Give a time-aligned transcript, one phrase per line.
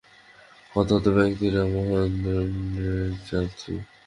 [0.73, 3.73] হতাহত ব্যক্তিরা মহেন্দ্রের যাত্রী।